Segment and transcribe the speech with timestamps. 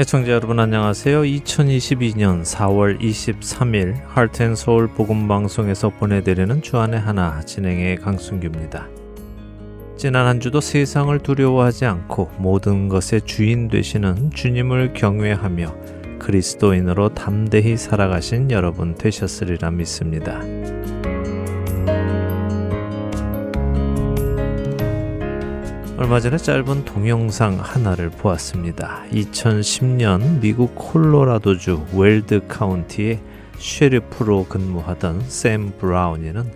[0.00, 1.20] 애청자 여러분 안녕하세요.
[1.24, 8.88] 2022년 4월 23일 하트앤서울 복음방송에서 보내드리는 주안의 하나 진행의 강순규입니다.
[9.98, 15.74] 지난 한 주도 세상을 두려워하지 않고 모든 것의 주인 되시는 주님을 경외하며
[16.18, 20.40] 그리스도인으로 담대히 살아가신 여러분 되셨으리라 믿습니다.
[26.00, 29.04] 얼마 전에 짧은 동영상 하나를 보았습니다.
[29.12, 33.20] 2010년 미국 콜로라도주 웰드 카운티의
[33.58, 36.50] sheriff로 근무하던 샘 브라운리는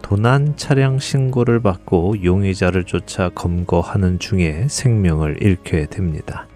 [0.00, 6.48] 도난 차량 신고를 받고 용의자를 쫓아 검거하는 중에 생명을 잃게 됩니다.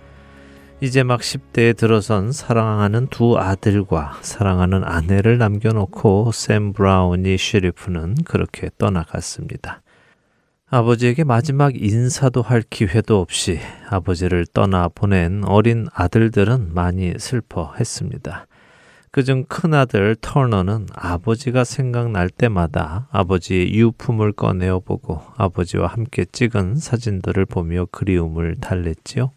[0.81, 9.83] 이제 막 10대에 들어선 사랑하는 두 아들과 사랑하는 아내를 남겨놓고 샘 브라운리 sheriff는 그렇게 떠나갔습니다.
[10.73, 18.47] 아버지에게 마지막 인사도 할 기회도 없이 아버지를 떠나 보낸 어린 아들들은 많이 슬퍼했습니다.
[19.11, 27.87] 그중 큰아들 터너는 아버지가 생각날 때마다 아버지의 유품을 꺼내어 보고 아버지와 함께 찍은 사진들을 보며
[27.91, 29.33] 그리움을 달랬지요.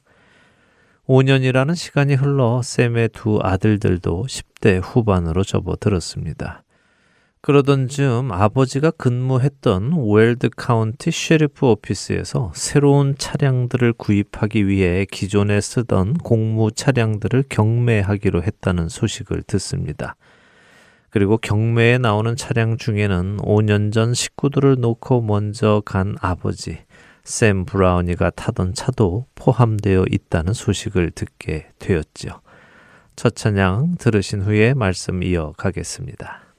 [1.07, 6.63] 5년이라는 시간이 흘러 샘의 두 아들들도 10대 후반으로 접어들었습니다.
[7.45, 16.71] 그러던 즈음 아버지가 근무했던 웰드 카운티 sheriff office에서 새로운 차량들을 구입하기 위해 기존에 쓰던 공무
[16.71, 20.15] 차량들을 경매하기로 했다는 소식을 듣습니다.
[21.09, 26.77] 그리고 경매에 나오는 차량 중에는 5년 전 식구들을 놓고 먼저 간 아버지
[27.25, 32.39] 샘 브라운리가 타던 차도 포함되어 있다는 소식을 듣게 되었지요.
[33.17, 36.52] 첫 찬양 들으신 후에 말씀 이어가겠습니다.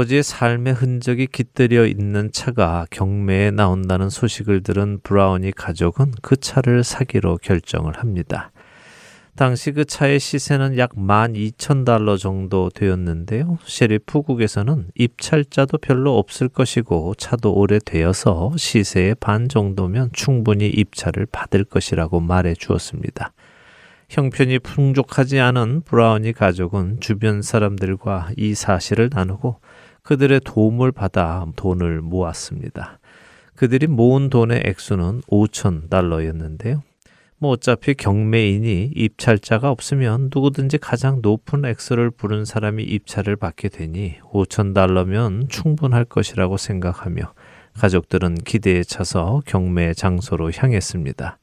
[0.00, 7.36] 아버지의 삶의 흔적이 깃들여 있는 차가 경매에 나온다는 소식을 들은 브라우니 가족은 그 차를 사기로
[7.42, 8.50] 결정을 합니다.
[9.36, 13.58] 당시 그 차의 시세는 약 12,000달러 정도 되었는데요.
[13.66, 22.54] 셰리프국에서는 입찰자도 별로 없을 것이고 차도 오래되어서 시세의 반 정도면 충분히 입찰을 받을 것이라고 말해
[22.54, 23.32] 주었습니다.
[24.08, 29.60] 형편이 풍족하지 않은 브라우니 가족은 주변 사람들과 이 사실을 나누고
[30.02, 32.98] 그들의 도움을 받아 돈을 모았습니다.
[33.54, 36.82] 그들이 모은 돈의 액수는 5천 달러였는데요.
[37.42, 44.74] 뭐 어차피 경매인이 입찰자가 없으면 누구든지 가장 높은 액수를 부른 사람이 입찰을 받게 되니 5천
[44.74, 47.32] 달러면 충분할 것이라고 생각하며
[47.74, 51.38] 가족들은 기대에 차서 경매 장소로 향했습니다.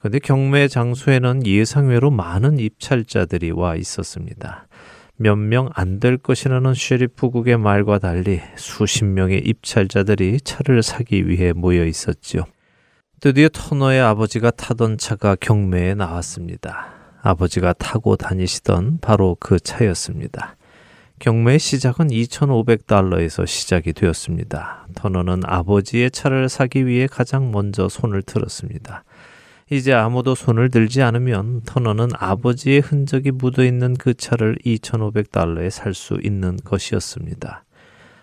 [0.00, 4.66] 그런데 경매 장소에는 예상외로 많은 입찰자들이 와 있었습니다.
[5.16, 11.84] 몇 명 안 될 것이라는 쉐리프국의 말과 달리 수십 명의 입찰자들이 차를 사기 위해 모여
[11.84, 12.44] 있었지요.
[13.20, 16.88] 드디어 터너의 아버지가 타던 차가 경매에 나왔습니다.
[17.22, 20.56] 아버지가 타고 다니시던 바로 그 차였습니다.
[21.20, 24.88] 경매의 시작은 2,500달러에서 시작이 되었습니다.
[24.96, 29.04] 터너는 아버지의 차를 사기 위해 가장 먼저 손을 들었습니다.
[29.72, 36.18] 이제 아무도 손을 들지 않으면 터너는 아버지의 흔적이 묻어 있는 그 차를 2,500달러에 살 수
[36.22, 37.64] 있는 것이었습니다.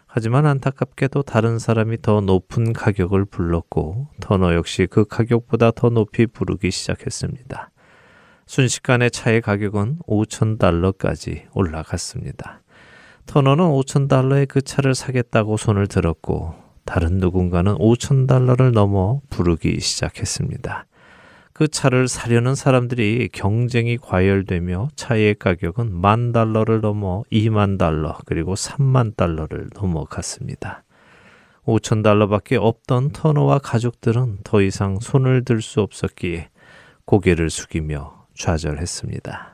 [0.06, 6.70] 하지만 안타깝게도 다른 사람이 더 높은 가격을 불렀고 터너 역시 그 가격보다 더 높이 부르기
[6.70, 7.72] 시작했습니다.
[8.46, 12.62] 순식간에 차의 가격은 5,000달러까지 올라갔습니다.
[13.26, 16.54] 터너는 5,000달러에 그 차를 사겠다고 손을 들었고
[16.86, 20.86] 다른 누군가는 5,000달러를 넘어 부르기 시작했습니다.
[21.60, 29.18] 그 차를 사려는 사람들이 경쟁이 과열되며 차의 가격은 만 달러를 넘어 2만 달러 그리고 3만
[29.18, 30.86] 달러를 넘어갔습니다.
[31.66, 36.48] 5천 달러밖에 없던 터너와 가족들은 더 이상 손을 들 수 없었기에
[37.04, 39.49] 고개를 숙이며 좌절했습니다.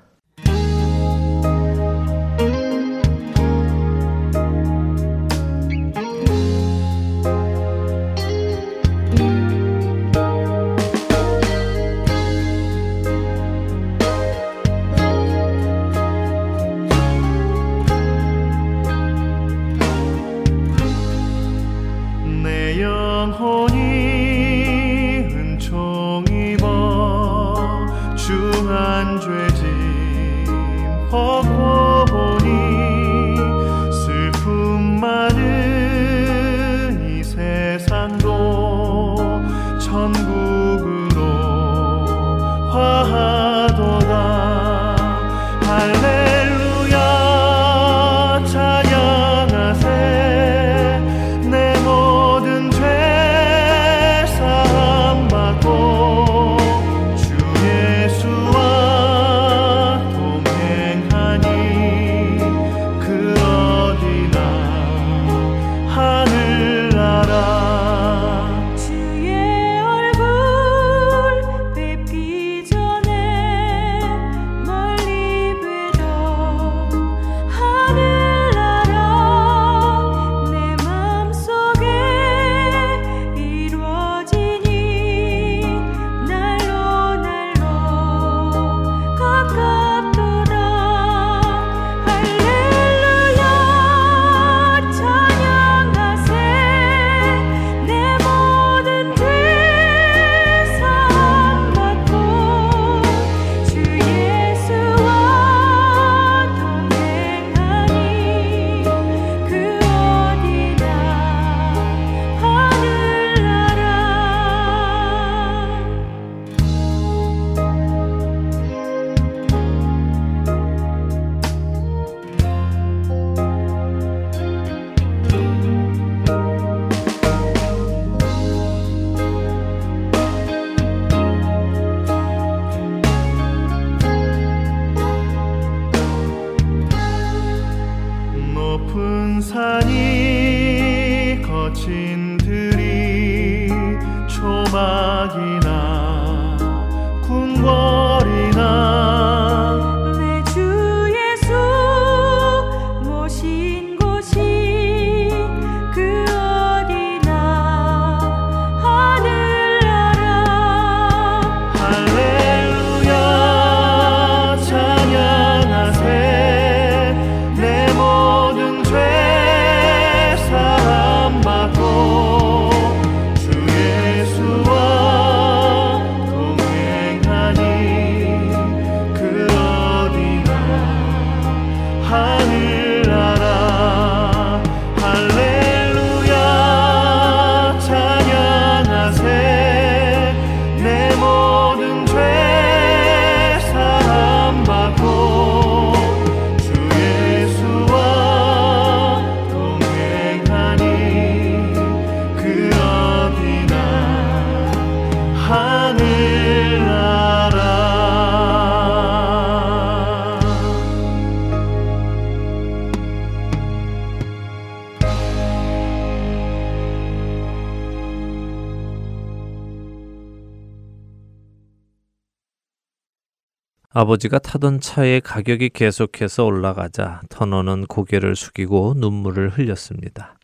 [223.97, 230.37] 아버지가 타던 차의 가격이 계속해서 올라가자 터너는 고개를 숙이고 눈물을 흘렸습니다.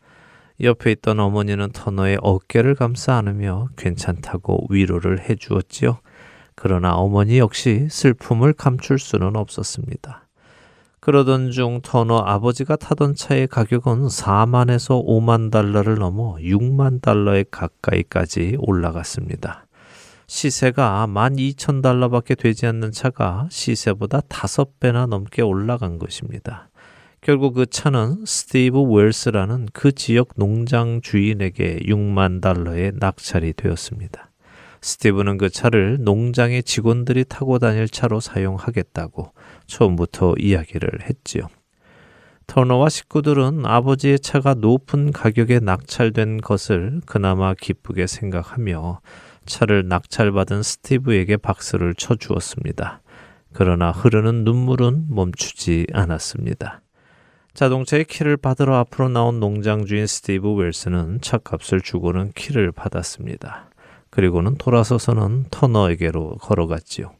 [0.62, 5.98] 옆에 있던 어머니는 터너의 어깨를 감싸 안으며 괜찮다고 위로를 해 주었지요.
[6.54, 10.26] 그러나 어머니 역시 슬픔을 감출 수는 없었습니다.
[11.00, 19.66] 그러던 중 터너 아버지가 타던 차의 가격은 4만에서 5만 달러를 넘어 6만 달러에 가까이까지 올라갔습니다.
[20.32, 26.70] 시세가 12,000달러밖에 되지 않는 차가 시세보다 다섯 배나 넘게 올라간 것입니다.
[27.20, 34.30] 결국 그 차는 스티브 웰스라는 그 지역 농장 주인에게 6만 달러에 낙찰이 되었습니다.
[34.80, 39.32] 스티브는 그 차를 농장의 직원들이 타고 다닐 차로 사용하겠다고
[39.66, 41.48] 처음부터 이야기를 했지요.
[42.46, 49.00] 터너와 식구들은 아버지의 차가 높은 가격에 낙찰된 것을 그나마 기쁘게 생각하며
[49.46, 53.02] 차를 낙찰받은 스티브에게 박수를 쳐 주었습니다.
[53.52, 56.80] 그러나 흐르는 눈물은 멈추지 않았습니다.
[57.54, 63.68] 자동차의 키를 받으러 앞으로 나온 농장 주인 스티브 웰스는 차값을 주고는 키를 받았습니다.
[64.10, 67.12] 그리고는 돌아서서는 태너에게로 걸어갔지요.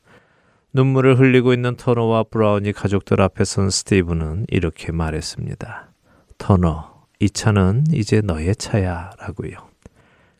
[0.75, 5.91] 눈물을 흘리고 있는 태너와 브라운리 가족들 앞에 선 스티브는 이렇게 말했습니다.
[6.39, 9.72] 태너, 이 차는 이제 너의 차야 라고요.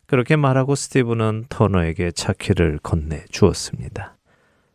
[0.05, 4.17] 그렇게 말하고 스티브는 터너에게 차키를 건네 주었습니다.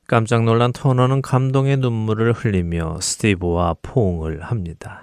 [0.07, 5.03] 깜짝 놀란 터너는 감동의 눈물을 흘리며 스티브와 포옹을 합니다.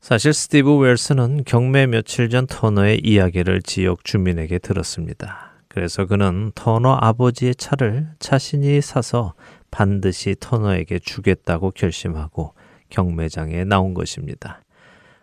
[0.00, 5.52] 사실 스티브 웰스는 경매 며칠 전 터너의 이야기를 지역 주민에게 들었습니다.
[5.68, 9.34] 그래서 그는 터너 아버지의 차를 자신이 사서
[9.70, 12.54] 반드시 터너에게 주겠다고 결심하고
[12.88, 14.62] 경매장에 나온 것입니다.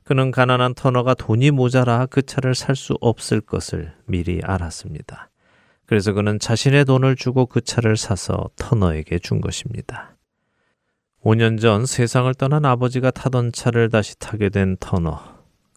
[0.07, 5.29] 그는 가난한 터너가 돈이 모자라 그 차를 살 수 없을 것을 미리 알았습니다.
[5.85, 10.15] 그래서 그는 자신의 돈을 주고 그 차를 사서 터너에게 준 것입니다.
[11.25, 15.19] 5년 전 세상을 떠난 아버지가 타던 차를 다시 타게 된 터너.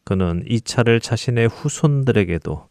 [0.05, 2.69] 그는 이 차를 자신의 후손들에게도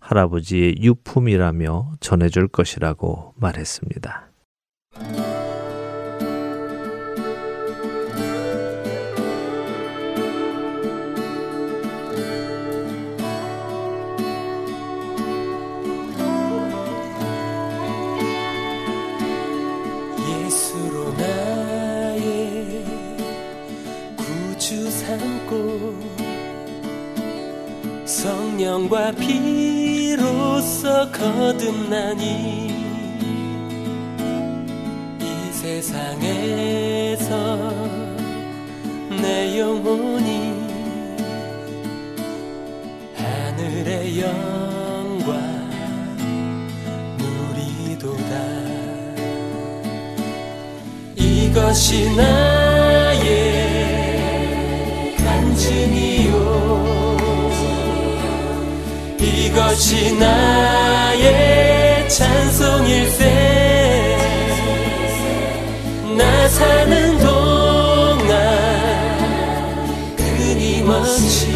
[0.00, 4.28] 할아버지의 유품이라며 전해줄 것이라고 말했습니다.
[28.58, 32.74] 성령과 피로써 거듭나니
[35.20, 37.36] 이 세상에서
[39.22, 40.54] 내 영혼이
[43.14, 45.38] 하늘의 영광
[47.16, 48.34] 누리도다.
[51.16, 53.28] 이것이 나의
[55.16, 56.17] 간증이
[59.58, 63.24] 이것이 나의 찬송일세.
[66.16, 68.38] 나 사는 동안
[70.16, 71.48] 끊임없이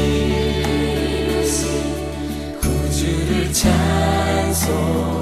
[2.60, 5.21] 구주를 찬송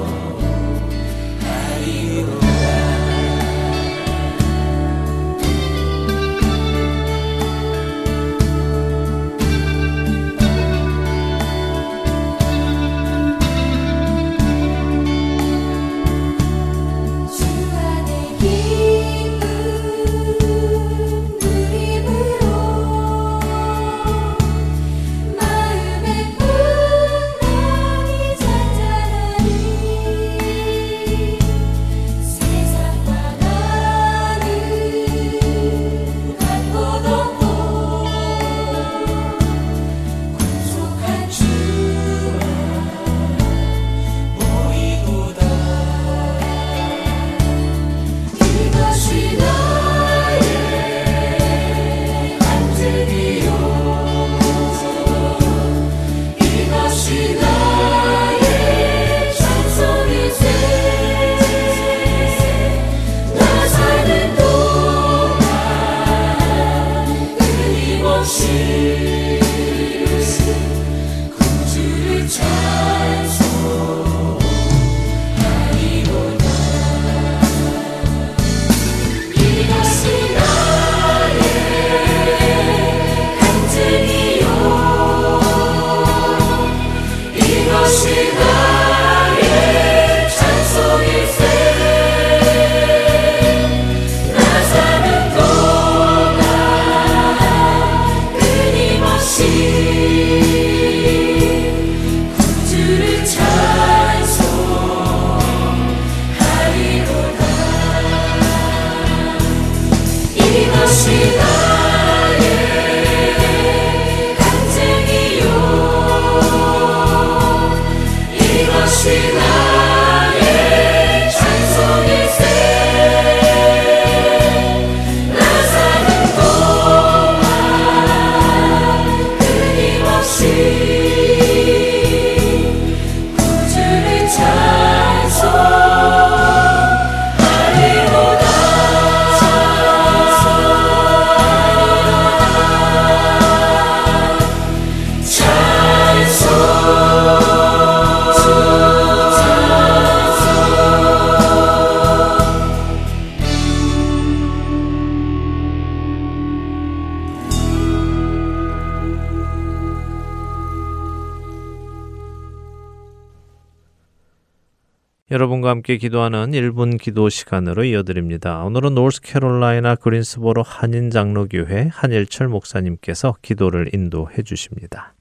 [165.91, 168.63] 함께 기도하는 1분 기도 시간으로 이어드립니다.
[168.63, 175.15] 오늘은 노스캐롤라이나 그린스보로 한인 장로교회 한일철 목사님께서 기도를 인도해 주십니다.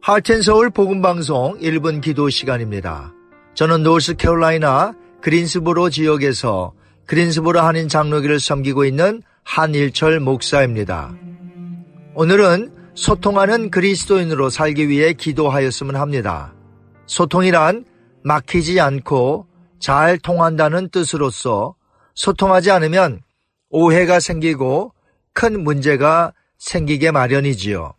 [0.00, 3.12] 하트앤 서울 복음 방송 1분 기도 시간입니다.
[3.54, 6.72] 저는 노스캐롤라이나 그린스보로 지역에서
[7.06, 11.14] 그린스보로 한인 장로교를 섬기고 있는 한일철 목사입니다.
[12.16, 16.54] 오늘은 소통하는 그리스도인으로 살기 위해 기도하였으면 합니다.
[17.06, 17.84] 소통이란
[18.22, 19.46] 막히지 않고
[19.80, 21.74] 잘 통한다는 뜻으로서
[22.14, 23.20] 소통하지 않으면
[23.68, 24.94] 오해가 생기고
[25.32, 27.94] 큰 문제가 생기게 마련이지요.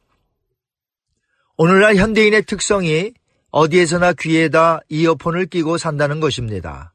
[1.58, 3.14] 오늘날 현대인의 특성이
[3.52, 6.94] 어디에서나 귀에다 이어폰을 끼고 산다는 것입니다.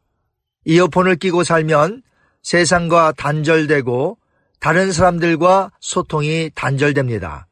[0.64, 2.02] 이어폰을 끼고 살면
[2.42, 4.18] 세상과 단절되고
[4.58, 7.46] 다른 사람들과 소통이 단절됩니다.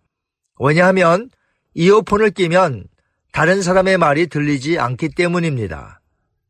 [0.61, 1.31] 왜냐하면
[1.75, 2.85] 이어폰을 끼면
[3.33, 6.01] 다른 사람의 말이 들리지 않기 때문입니다.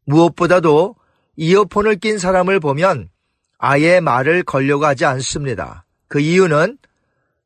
[0.06, 0.96] 무엇보다도
[1.36, 3.08] 이어폰을 낀 사람을 보면
[3.58, 5.84] 아예 말을 걸려고 하지 않습니다.
[6.08, 6.78] 그 이유는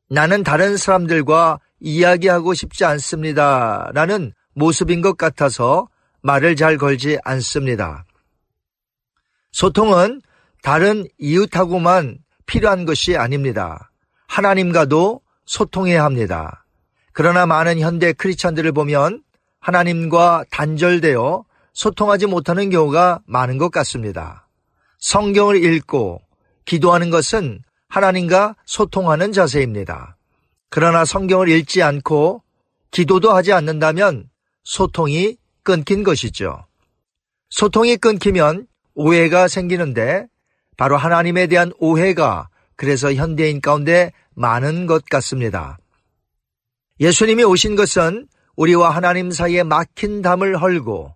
[0.09, 3.89] 나는 다른 사람들과 이야기하고 싶지 않습니다.
[3.93, 5.89] 라는 모습인 것 같아서
[6.21, 8.05] 말을 잘 걸지 않습니다.
[9.51, 10.21] 소통은
[10.61, 13.91] 다른 이웃하고만 필요한 것이 아닙니다.
[14.27, 16.65] 하나님과도 소통해야 합니다.
[17.11, 19.23] 그러나 많은 현대 크리스천들을 보면
[19.59, 24.47] 하나님과 단절되어 소통하지 못하는 경우가 많은 것 같습니다.
[24.99, 26.21] 성경을 읽고
[26.65, 30.17] 기도하는 것은 하나님과 소통하는 자세입니다.
[30.69, 32.41] 그러나 성경을 읽지 않고
[32.91, 34.29] 기도도 하지 않는다면
[34.63, 36.65] 소통이 끊긴 것이죠.
[37.49, 40.27] 소통이 끊기면 오해가 생기는데
[40.77, 45.77] 바로 하나님에 대한 오해가 그래서 현대인 가운데 많은 것 같습니다.
[46.99, 51.15] 예수님이 오신 것은 우리와 하나님 사이에 막힌 담을 헐고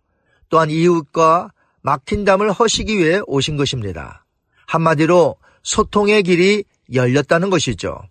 [0.50, 1.52] 또한 이웃과
[1.82, 4.26] 막힌 담을 허시기 위해 오신 것입니다.
[4.66, 8.02] 한마디로 소통의 길이 열렸다는 것이죠.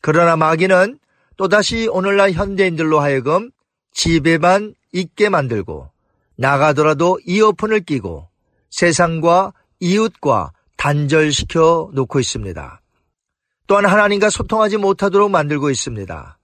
[0.00, 0.98] 그러나 마귀는
[1.36, 3.50] 또다시 오늘날 현대인들로 하여금
[3.92, 5.90] 집에만 있게 만들고
[6.36, 8.28] 나가더라도 이어폰을 끼고
[8.70, 12.79] 세상과 이웃과 단절시켜 놓고 있습니다.
[13.70, 16.38] 또한 하나님과 소통하지 못하도록 만들고 있습니다.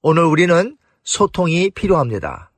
[0.00, 2.52] 오늘 우리는 소통이 필요합니다.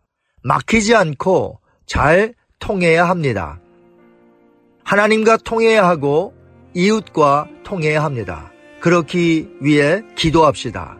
[0.45, 3.59] 막히지 않고 잘 통해야 합니다.
[4.85, 6.35] 하나님과 통해야 하고
[6.73, 8.53] 이웃과 통해야 합니다.
[8.79, 10.97] 그렇기 위해 기도합시다.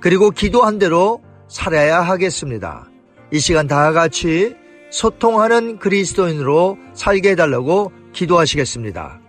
[0.00, 2.90] 그리고 기도한 대로 살아야 하겠습니다.
[3.32, 4.56] 이 시간 다 같이
[4.90, 9.20] 소통하는 그리스도인으로 살게 해달라고 기도하시겠습니다.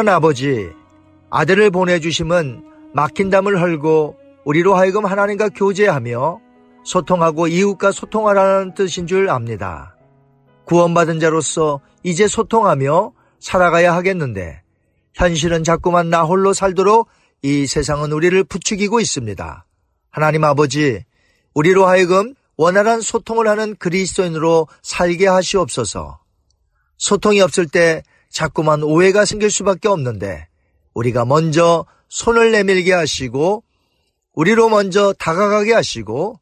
[0.00, 0.70] 사랑하는 아버지,
[1.30, 6.40] 아들을 보내주심은 막힌 담을 헐고 우리로 하여금 하나님과 교제하며
[6.84, 9.96] 소통하고 이웃과 소통하라는 뜻인 줄 압니다.
[10.64, 14.62] 구원받은 자로서 이제 소통하며 살아가야 하겠는데
[15.14, 17.08] 현실은 자꾸만 나 홀로 살도록
[17.42, 19.66] 이 세상은 우리를 부추기고 있습니다.
[20.10, 21.04] 하나님 아버지,
[21.54, 26.20] 우리로 하여금 원활한 소통을 하는 그리스도인으로 살게 하시옵소서.
[26.96, 30.48] 소통이 없을 때 자꾸만 오해가 생길 수밖에 없는데
[30.94, 33.64] 우리가 먼저 손을 내밀게 하시고
[34.34, 36.40] 우리로 먼저 다가가게 하시고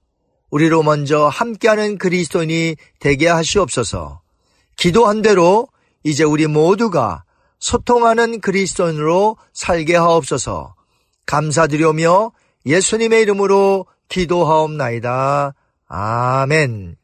[0.51, 4.21] 우리로 먼저 함께하는 그리스도인이 되게 하시옵소서.
[4.77, 5.69] 기도한 대로
[6.05, 7.25] 이제 우리 모두가
[7.59, 10.75] 소통하는 그리스도인으로 살게 하옵소서.
[11.27, 12.33] 감사드리며
[12.65, 15.55] 예수님의 이름으로 기도하옵나이다.
[15.89, 16.97] 아멘.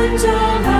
[0.00, 0.79] 날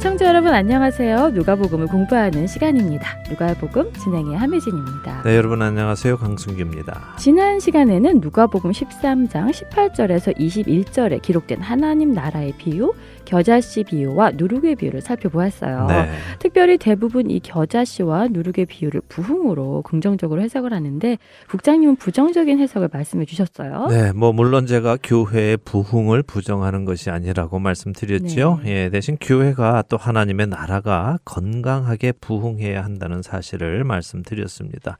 [0.00, 1.30] 청자 여러분 안녕하세요.
[1.30, 3.22] 누가복음을 공부하는 시간입니다.
[3.28, 5.22] 누가복음 진행의 함혜진입니다.
[5.22, 6.16] 네, 여러분 안녕하세요.
[6.16, 7.14] 강승규입니다.
[7.18, 12.94] 지난 시간에는 누가복음 13장 18절에서 21절에 기록된 하나님 나라의 비유,
[13.26, 15.86] 겨자씨 비유와 누룩의 비유를 살펴보았어요.
[15.86, 16.08] 네.
[16.38, 21.18] 특별히 대부분 이 겨자씨와 누룩의 비유를 부흥으로 긍정적으로 해석을 하는데
[21.50, 23.88] 국장님은 부정적인 해석을 말씀해 주셨어요.
[23.90, 28.60] 네, 뭐 물론 제가 교회의 부흥을 부정하는 것이 아니라고 말씀드렸죠.
[28.64, 28.84] 네.
[28.84, 34.98] 예, 대신 교회가 또 하나님의 나라가 건강하게 부흥해야 한다는 사실을 말씀드렸습니다.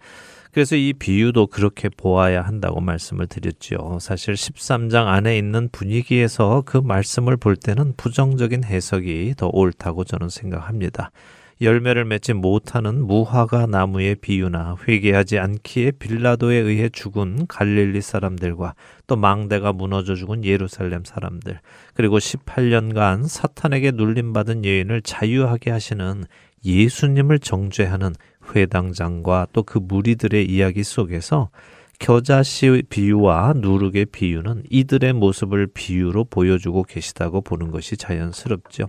[0.53, 3.99] 그래서 이 비유도 그렇게 보아야 한다고 말씀을 드렸죠.
[4.01, 11.11] 사실 13장 안에 있는 분위기에서 그 말씀을 볼 때는 부정적인 해석이 더 옳다고 저는 생각합니다.
[11.63, 18.75] 열매를 맺지 못하는 무화과 나무의 비유나 회개하지 않기에 빌라도에 의해 죽은 갈릴리 사람들과
[19.07, 21.61] 또 망대가 무너져 죽은 예루살렘 사람들
[21.95, 26.25] 그리고 18년간 사탄에게 눌림받은 여인을 자유하게 하시는
[26.65, 28.15] 예수님을 정죄하는
[28.55, 31.51] 회당장과 또 그 무리들의 이야기 속에서
[31.99, 38.89] 겨자씨 비유와 누룩의 비유는 이들의 모습을 비유로 보여주고 계시다고 보는 것이 자연스럽죠.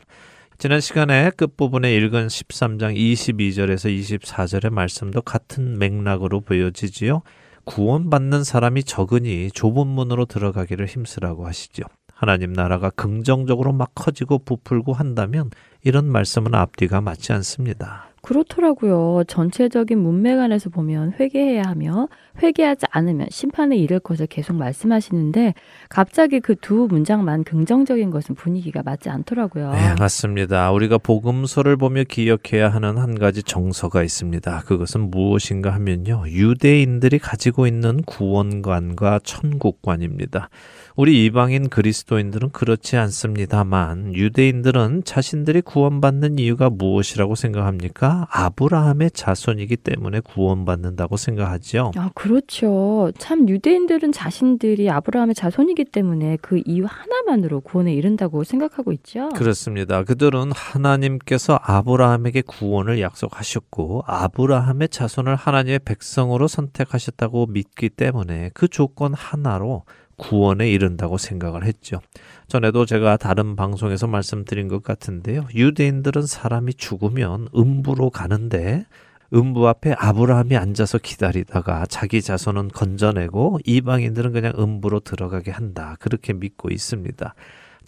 [0.64, 7.22] 지난 시간에 끝부분에 읽은 13장 22절에서 24절의 말씀도 같은 맥락으로 보여지지요.
[7.66, 11.84] 구원받는 사람이 적으니 좁은 문으로 들어가기를 힘쓰라고 하시죠.
[12.14, 15.50] 하나님 나라가 긍정적으로 막 커지고 부풀고 한다면
[15.84, 18.13] 이런 말씀은 앞뒤가 맞지 않습니다.
[18.24, 19.24] 그렇더라고요.
[19.28, 22.08] 전체적인 문맥안에서 보면 회개해야 하며
[22.42, 25.54] 회개하지 않으면 심판에 이를 것을 계속 말씀하시는데
[25.90, 29.72] 갑자기 그 두 문장만 긍정적인 것은 분위기가 맞지 않더라고요.
[29.74, 30.72] 네, 맞습니다.
[30.72, 34.64] 우리가 복음서를 보며 기억해야 하는 한 가지 정서가 있습니다.
[34.66, 36.24] 그것은 무엇인가 하면요.
[36.28, 40.50] 유대인들이 가지고 있는 구원관과 천국관입니다.
[40.96, 48.28] 우리 이방인 그리스도인들은 그렇지 않습니다만 유대인들은 자신들이 구원받는 이유가 무엇이라고 생각합니까?
[48.30, 51.94] 아브라함의 자손이기 때문에 구원받는다고 생각하지요.
[51.98, 53.12] 아, 그렇죠.
[53.18, 59.30] 참 유대인들은 자신들이 아브라함의 자손이기 때문에 그 이유 하나만으로 구원에 이른다고 생각하고 있죠.
[59.30, 60.04] 그렇습니다.
[60.04, 69.86] 그들은 하나님께서 아브라함에게 구원을 약속하셨고 아브라함의 자손을 하나님의 백성으로 선택하셨다고 믿기 때문에 그 조건 하나로
[70.18, 72.00] 구원에 이른다고 생각을 했죠.
[72.48, 75.48] 전에도 제가 다른 방송에서 말씀드린 것 같은데요.
[75.54, 78.86] 유대인들은 사람이 죽으면 음부로 가는데
[79.34, 85.96] 음부 앞에 아브라함이 앉아서 기다리다가 자기 자손은 건져내고 이방인들은 그냥 음부로 들어가게 한다.
[86.00, 87.34] 그렇게 믿고 있습니다.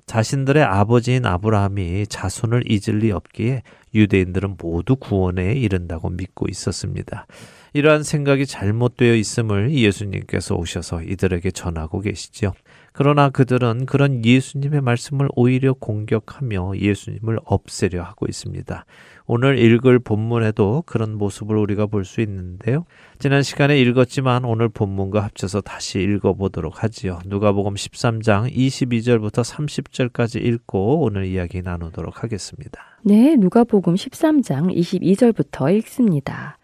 [0.08, 3.62] 자신들의 아버지인 아브라함이 자손을 잊을 리 없기에
[3.94, 7.28] 유대인들은 모두 구원에 이른다고 믿고 있었습니다.
[7.76, 12.54] 이러한 생각이 잘못되어 있음을 예수님께서 오셔서 이들에게 전하고 계시죠.
[12.94, 18.86] 그러나 그들은 그런 예수님의 말씀을 오히려 공격하며 예수님을 없애려 하고 있습니다.
[19.28, 22.86] 오늘 읽을 본문에도 그런 모습을 우리가 볼 수 있는데요.
[23.20, 27.20] 지난 시간에 읽었지만 오늘 본문과 합쳐서 다시 읽어보도록 하지요.
[27.26, 32.82] 누가복음 13장 22절부터 30절까지 읽고 오늘 이야기 나누도록 하겠습니다.
[33.04, 36.58] 네, 누가복음 13장 22절부터 읽습니다.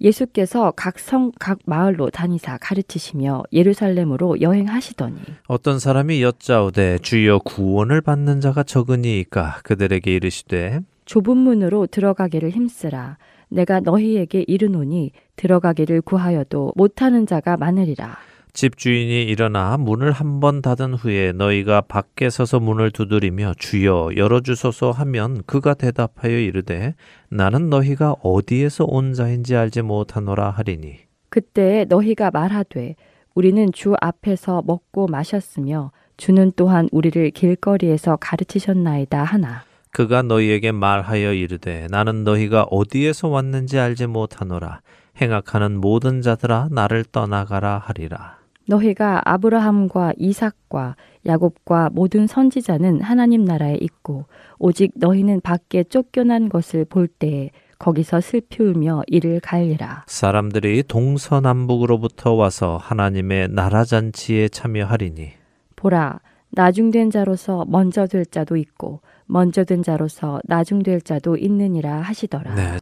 [0.00, 5.16] 예수께서 각 성, 각 마을로 다니사 가르치시며 예루살렘으로 여행하시더니
[5.46, 13.18] 어떤 사람이 여짜오되 주여 구원을 받는 자가 적으니이까 그들에게 이르시되 좁은 문으로 들어가기를 힘쓰라.
[13.48, 18.16] 내가 너희에게 이르노니 들어가기를 구하여도 못하는 자가 많으리라.
[18.54, 25.42] 집주인이 일어나 문을 한 번 닫은 후에 너희가 밖에 서서 문을 두드리며 주여 열어주소서 하면
[25.46, 26.94] 그가 대답하여 이르되
[27.30, 30.98] 나는 너희가 어디에서 온 자인지 알지 못하노라 하리니.
[31.30, 32.94] 그때 너희가 말하되
[33.34, 39.64] 우리는 주 앞에서 먹고 마셨으며 주는 또한 우리를 길거리에서 가르치셨나이다 하나.
[39.90, 44.80] 그가 너희에게 말하여 이르되 나는 너희가 어디에서 왔는지 알지 못하노라.
[45.20, 50.96] 행악하는 모든 자들아 나를 떠나가라 하리라 너희가 아브라함과 이삭과
[51.26, 54.26] 야곱과 모든 선지자는 하나님 나라에 있고
[54.58, 60.04] 오직 너희는 밖에 쫓겨난 것을 볼 때에 거기서 슬피 울며 이를 갈리라.
[60.06, 65.32] 사람들이 동서남북으로부터 와서 하나님의 나라 잔치에 참여하리니
[65.76, 72.54] 보라, 나중된 자로서 먼저 될 자도 있고 먼저 된 자로서 나중될 자도 있느니라 하시더라.
[72.54, 72.78] 네.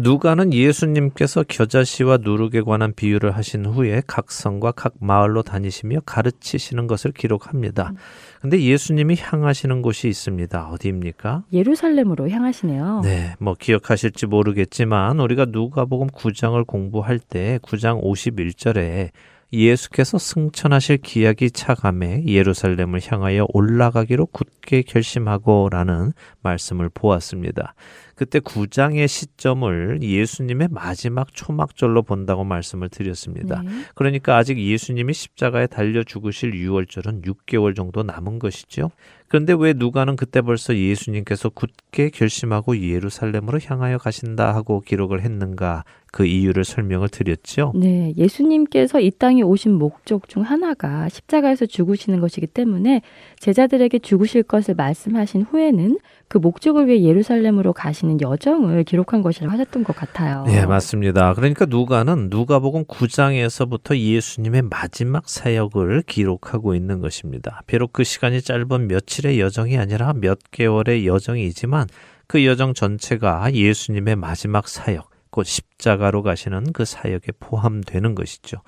[0.00, 7.12] 누가는 예수님께서 겨자씨와 누룩에 관한 비유를 하신 후에 각 성과 각 마을로 다니시며 가르치시는 것을
[7.12, 7.92] 기록합니다.
[8.40, 10.70] 근데 예수님이 향하시는 곳이 있습니다.
[10.70, 11.44] 어디입니까?
[11.52, 13.02] 예루살렘으로 향하시네요.
[13.04, 19.10] 네, 뭐 기억하실지 모르겠지만 우리가 누가복음 9장을 공부할 때 9장 51절에
[19.52, 27.74] 예수께서 승천하실 기약이 차감해 예루살렘을 향하여 올라가기로 굳게 결심하고라는 말씀을 보았습니다.
[28.20, 33.62] 그때 9장의 시점을 예수님의 마지막 초막절로 본다고 말씀을 드렸습니다.
[33.62, 33.70] 네.
[33.94, 38.90] 그러니까 아직 예수님이 십자가에 달려 죽으실 6월절은 6개월 정도 남은 것이죠.
[39.28, 46.26] 그런데 왜 누가는 그때 벌써 예수님께서 굳게 결심하고 예루살렘으로 향하여 가신다 하고 기록을 했는가 그
[46.26, 47.72] 이유를 설명을 드렸죠.
[47.74, 53.02] 네, 예수님께서 이 땅에 오신 목적 중 하나가 십자가에서 죽으시는 것이기 때문에
[53.38, 55.98] 제자들에게 죽으실 것을 말씀하신 후에는
[56.28, 60.44] 그 목적을 위해 예루살렘으로 가시는 여정을 기록한 것이라고 하셨던 것 같아요.
[60.46, 61.34] 네, 맞습니다.
[61.34, 67.62] 그러니까 누가는 누가복음 9장에서부터 예수님의 마지막 사역을 기록하고 있는 것입니다.
[67.66, 71.88] 비록 그 시간이 짧은 며칠의 여정이 아니라 몇 개월의 여정이지만
[72.28, 78.58] 그 여정 전체가 예수님의 마지막 사역, 곧 십자가로 가시는 그 사역에 포함되는 것이죠.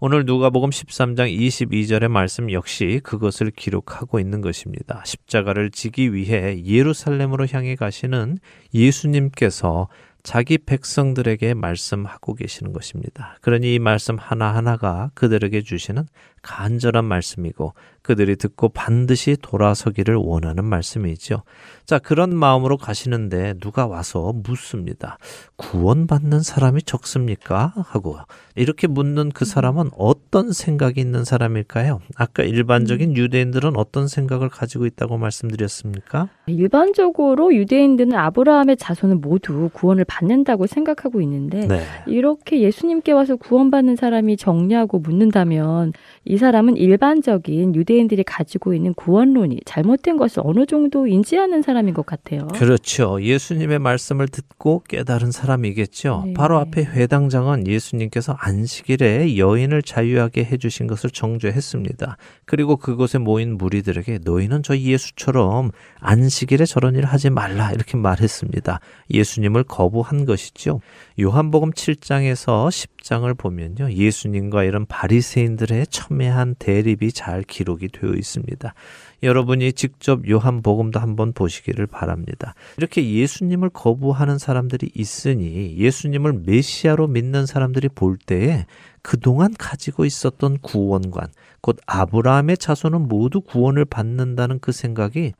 [0.00, 5.02] 오늘 누가복음 13장 22절의 말씀 역시 그것을 기록하고 있는 것입니다.
[5.04, 8.38] 십자가를 지기 위해 예루살렘으로 향해 가시는
[8.74, 9.88] 예수님께서
[10.24, 13.36] 자기 백성들에게 말씀하고 계시는 것입니다.
[13.42, 16.04] 그러니 이 말씀 하나하나가 그들에게 주시는
[16.42, 21.42] 간절한 말씀이고 그들이 듣고 반드시 돌아서기를 원하는 말씀이죠.
[21.86, 25.16] 자, 그런 마음으로 가시는데 누가 와서 묻습니다.
[25.56, 27.72] 구원받는 사람이 적습니까?
[27.74, 28.18] 하고
[28.56, 32.00] 이렇게 묻는 그 사람은 어떤 생각이 있는 사람일까요?
[32.16, 36.28] 아까 일반적인 유대인들은 어떤 생각을 가지고 있다고 말씀드렸습니까?
[36.46, 41.80] 일반적으로 유대인들은 아브라함의 자손은 모두 구원을 받는다고 생각하고 있는데 네.
[42.06, 45.94] 이렇게 예수님께 와서 구원받는 사람이 정리하고 묻는다면
[46.26, 52.06] 이 사람은 일반적인 유대 인들이 가지고 있는 구원론이 잘못된 것을 어느 정도 인지하는 사람인 것
[52.06, 52.48] 같아요.
[52.48, 53.22] 그렇죠.
[53.22, 56.22] 예수님의 말씀을 듣고 깨달은 사람이겠죠.
[56.26, 56.34] 네.
[56.34, 62.16] 바로 앞에 회당장은 예수님께서 안식일에 여인을 자유하게 해주신 것을 정죄했습니다.
[62.44, 65.70] 그리고 그곳에 모인 무리들에게 너희는 저 예수처럼
[66.00, 68.80] 안식일에 저런 일 하지 말라 이렇게 말했습니다.
[69.10, 70.80] 예수님을 거부한 것이죠.
[71.20, 73.92] 요한복음 7장에서 10장을 보면요.
[73.92, 78.74] 예수님과 이런 바리새인들의 첨예한 대립이 잘 기록이 되어 있습니다.
[79.22, 82.54] 여러분이 직접 요한복음도 한번 보시기를 바랍니다.
[82.78, 88.66] 이렇게 예수님을 거부하는 사람들이 있으니 예수님을 메시아로 믿는 사람들이 볼 때에
[89.00, 91.28] 그동안 가지고 있었던 구원관,
[91.60, 95.34] 곧 아브라함의 자손은 모두 구원을 받는다는 그 생각이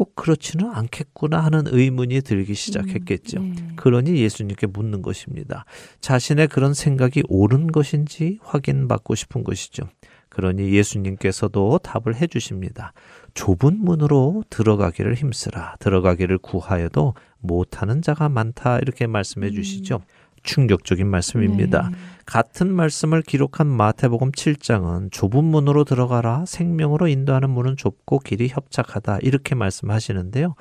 [0.00, 3.38] 꼭 그렇지는 않겠구나 하는 의문이 들기 시작했겠죠.
[3.38, 3.54] 네.
[3.76, 5.66] 그러니 예수님께 묻는 것입니다.
[6.00, 9.90] 자신의 그런 생각이 옳은 것인지 확인받고 싶은 것이죠.
[10.30, 12.94] 그러니 예수님께서도 답을 해 주십니다.
[13.34, 15.76] 좁은 문으로 들어가기를 힘쓰라.
[15.80, 18.78] 들어가기를 구하여도 못하는 자가 많다.
[18.78, 20.00] 이렇게 말씀해 주시죠.
[20.42, 21.90] 충격적인 말씀입니다.
[21.90, 21.96] 네.
[22.26, 26.44] 같은 말씀을 기록한 마태복음 7장은 좁은 문으로 들어가라.
[26.46, 29.18] 생명으로 인도하는 문은 좁고 길이 협착하다.
[29.22, 30.54] 이렇게 말씀하시는데요.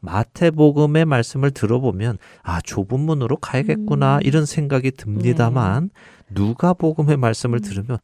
[0.00, 4.20] 마태복음의 말씀을 들어보면 아 좁은 문으로 가야겠구나 음.
[4.22, 5.88] 이런 생각이 듭니다만
[6.30, 7.98] 누가복음의 말씀을 들으면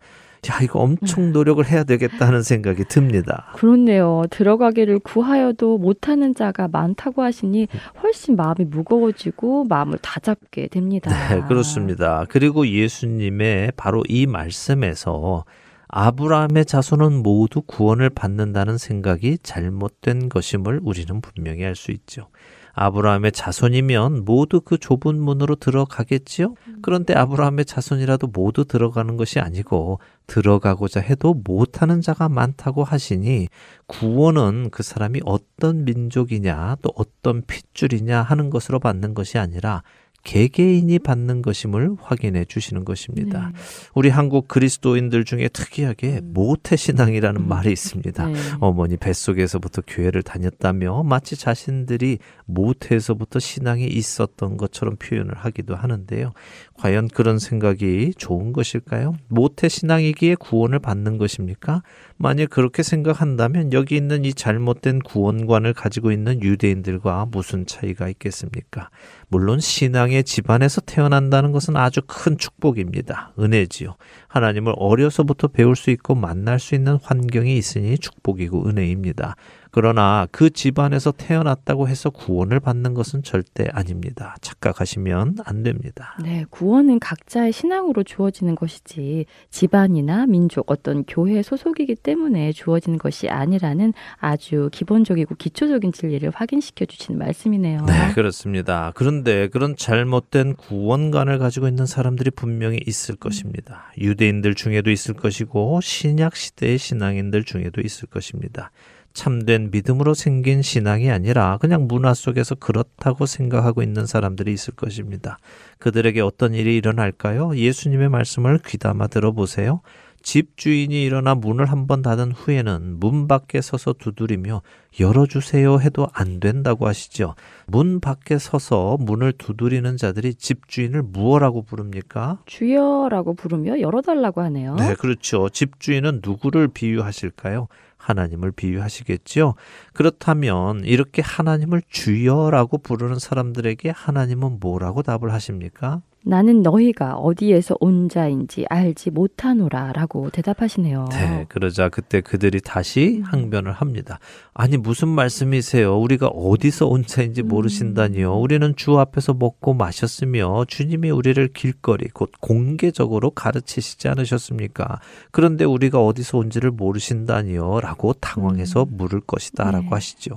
[0.48, 3.52] 야 이거 엄청 노력을 해야 되겠다 하는 생각이 듭니다.
[3.56, 4.22] 그렇네요.
[4.30, 7.68] 들어가기를 구하여도 못하는 자가 많다고 하시니
[8.02, 11.10] 훨씬 마음이 무거워지고 마음을 다잡게 됩니다.
[11.28, 12.24] 네, 그렇습니다.
[12.30, 15.44] 그리고 예수님의 바로 이 말씀에서
[15.88, 22.28] 아브라함의 자손은 모두 구원을 받는다는 생각이 잘못된 것임을 우리는 분명히 알 수 있죠.
[22.72, 26.54] 아브라함의 자손이면 모두 그 좁은 문으로 들어가겠지요?
[26.82, 33.48] 그런데 아브라함의 자손이라도 모두 들어가는 것이 아니고 들어가고자 해도 못하는 자가 많다고 하시니
[33.86, 39.82] 구원은 그 사람이 어떤 민족이냐 또 어떤 핏줄이냐 하는 것으로 받는 것이 아니라
[40.22, 43.48] 개개인이 받는 것임을 확인해 주시는 것입니다.
[43.48, 43.60] 네.
[43.94, 47.48] 우리 한국 그리스도인들 중에 특이하게 모태 신앙이라는 음.
[47.48, 48.26] 말이 있습니다.
[48.26, 48.38] 네.
[48.60, 56.32] 어머니 뱃속에서부터 교회를 다녔다며 마치 자신들이 모태에서부터 신앙이 있었던 것처럼 표현을 하기도 하는데요.
[56.80, 59.14] 과연 그런 생각이 좋은 것일까요?
[59.28, 61.82] 모태 신앙이기에 구원을 받는 것입니까?
[62.16, 68.88] 만일 그렇게 생각한다면 여기 있는 이 잘못된 구원관을 가지고 있는 유대인들과 무슨 차이가 있겠습니까?
[69.28, 73.34] 물론 신앙의 집안에서 태어난다는 것은 아주 큰 축복입니다.
[73.38, 73.96] 은혜지요.
[74.28, 79.36] 하나님을 어려서부터 배울 수 있고 만날 수 있는 환경이 있으니 축복이고 은혜입니다.
[79.70, 84.36] 그러나 그 집안에서 태어났다고 해서 구원을 받는 것은 절대 아닙니다.
[84.40, 86.16] 착각하시면 안 됩니다.
[86.22, 93.92] 네, 구원은 각자의 신앙으로 주어지는 것이지 집안이나 민족 어떤 교회 소속이기 때문에 주어지는 것이 아니라는
[94.16, 97.84] 아주 기본적이고 기초적인 진리를 확인시켜 주시는 말씀이네요.
[97.86, 98.92] 네, 그렇습니다.
[98.94, 103.92] 그런데 그런 잘못된 구원관을 가지고 있는 사람들이 분명히 있을 것입니다.
[103.98, 108.70] 유대인들 중에도 있을 것이고 신약 시대의 신앙인들 중에도 있을 것입니다.
[109.12, 115.38] 참된 믿음으로 생긴 신앙이 아니라 그냥 문화 속에서 그렇다고 생각하고 있는 사람들이 있을 것입니다.
[115.78, 117.56] 그들에게 어떤 일이 일어날까요?
[117.56, 119.80] 예수님의 말씀을 귀담아 들어보세요.
[120.22, 124.62] 집주인이 일어나 문을 한 번 닫은 후에는 문 밖에 서서 두드리며
[125.00, 127.34] 열어주세요 해도 안 된다고 하시죠.
[127.66, 132.38] 문 밖에 서서 문을 두드리는 자들이 집주인을 무엇라고 부릅니까?
[132.46, 134.74] 주여라고 부르며 열어달라고 하네요.
[134.76, 135.48] 네, 그렇죠.
[135.48, 137.68] 집주인은 누구를 비유하실까요?
[137.96, 139.54] 하나님을 비유하시겠죠.
[139.92, 146.00] 그렇다면 이렇게 하나님을 주여라고 부르는 사람들에게 하나님은 뭐라고 답을 하십니까?
[146.22, 151.08] 나는 너희가 어디에서 온 자인지 알지 못하노라 라고 대답하시네요.
[151.12, 154.18] 네, 그러자 그때 그들이 다시 항변을 합니다.
[154.52, 155.98] 아니 무슨 말씀이세요?
[155.98, 158.38] 우리가 어디서 온 자인지 모르신다니요.
[158.38, 165.00] 우리는 주 앞에서 먹고 마셨으며 주님이 우리를 길거리 곧 공개적으로 가르치시지 않으셨습니까?
[165.30, 169.88] 그런데 우리가 어디서 온지를 모르신다니요.라고 당황해서 물을 것이다 라고 네.
[169.90, 170.34] 하시죠.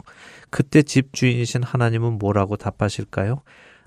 [0.49, 3.41] 그때 집 주인이신 하나님은 뭐라고 답하실까요?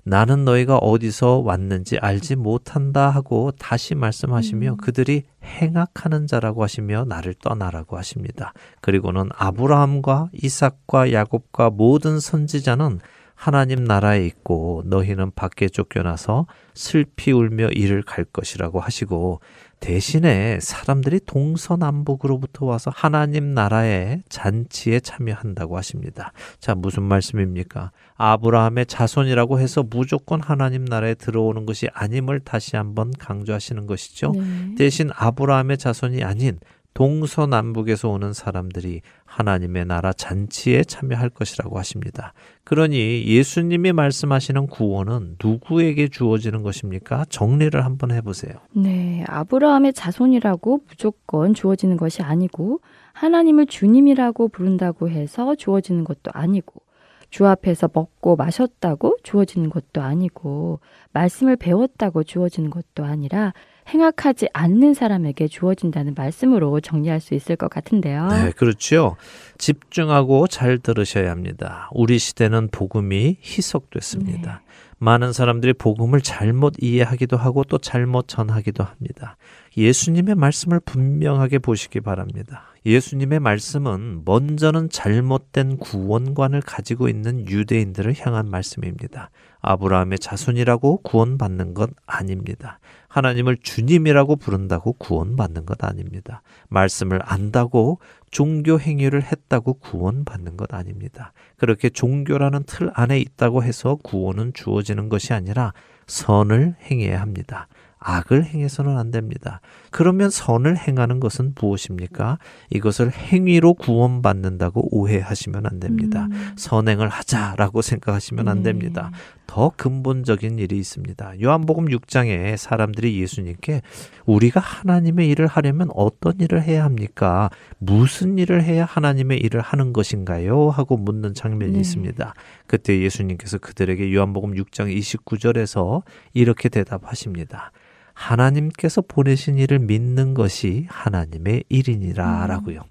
[0.07, 7.97] 나는 너희가 어디서 왔는지 알지 못한다 하고 다시 말씀하시며 그들이 행악하는 자라고 하시며 나를 떠나라고
[7.97, 8.53] 하십니다.
[8.79, 13.01] 그리고는 아브라함과 이삭과 야곱과 모든 선지자는
[13.35, 19.41] 하나님 나라에 있고 너희는 밖에 쫓겨나서 슬피 울며 이를 갈 것이라고 하시고
[19.79, 26.33] 대신에 사람들이 동서남북으로부터 와서 하나님 나라의 잔치에 참여한다고 하십니다.
[26.59, 27.91] 자, 무슨 말씀입니까?
[28.15, 34.31] 아브라함의 자손이라고 해서 무조건 하나님 나라에 들어오는 것이 아님을 다시 한번 강조하시는 것이죠.
[34.31, 34.75] 네.
[34.77, 36.59] 대신 아브라함의 자손이 아닌
[36.97, 42.33] 동서남북에서 오는 사람들이 하나님의 나라 잔치에 참여할 것이라고 하십니다.
[42.63, 47.25] 그러니 예수님이 말씀하시는 구원은 누구에게 주어지는 것입니까?
[47.29, 48.53] 정리를 한번 해보세요.
[48.71, 52.79] 네, 아브라함의 자손이라고 무조건 주어지는 것이 아니고
[53.13, 56.81] 하나님을 주님이라고 부른다고 해서 주어지는 것도 아니고
[57.29, 60.79] 주 앞에서 먹고 마셨다고 주어지는 것도 아니고
[61.13, 63.53] 말씀을 배웠다고 주어지는 것도 아니라
[63.87, 68.27] 행악하지 않는 사람에게 주어진다는 말씀으로 정리할 수 있을 것 같은데요.
[68.27, 69.15] 네, 그렇죠.
[69.57, 71.89] 집중하고 잘 들으셔야 합니다.
[71.93, 74.61] 우리 시대는 복음이 희석됐습니다.
[74.99, 79.37] 많은 사람들이 복음을 잘못 이해하기도 하고 또 잘못 전하기도 합니다.
[79.77, 82.73] 예수님의 말씀을 분명하게 보시기 바랍니다.
[82.85, 89.29] 예수님의 말씀은 먼저는 잘못된 구원관을 가지고 있는 유대인들을 향한 말씀입니다.
[89.61, 92.79] 아브라함의 자손이라고 구원받는 것 아닙니다.
[93.07, 96.41] 하나님을 주님이라고 부른다고 구원받는 것 아닙니다.
[96.69, 97.99] 말씀을 안다고
[98.31, 101.33] 종교 행위를 했다고 구원받는 것 아닙니다.
[101.57, 105.73] 그렇게 종교라는 틀 안에 있다고 해서 구원은 주어지는 것이 아니라
[106.05, 107.67] 선을 행해야 합니다.
[107.99, 109.61] 악을 행해서는 안 됩니다.
[109.91, 112.37] 그러면 선을 행하는 것은 무엇입니까?
[112.69, 116.27] 이것을 행위로 구원받는다고 오해하시면 안 됩니다.
[116.31, 116.53] 음.
[116.55, 118.71] 선행을 하자라고 생각하시면 안 네.
[118.71, 119.11] 됩니다.
[119.47, 121.41] 더 근본적인 일이 있습니다.
[121.41, 123.81] 요한복음 6장에 사람들이 예수님께
[124.25, 127.49] 우리가 하나님의 일을 하려면 어떤 일을 해야 합니까?
[127.79, 130.69] 무슨 일을 해야 하나님의 일을 하는 것인가요?
[130.69, 131.79] 하고 묻는 장면이 네.
[131.79, 132.33] 있습니다.
[132.67, 137.71] 그때 예수님께서 그들에게 요한복음 6장 29절에서 이렇게 대답하십니다.
[138.17, 142.47] 하나님께서 보내신 일을 믿는 것이 하나님의 일이니라 음.
[142.47, 142.81] 라고요.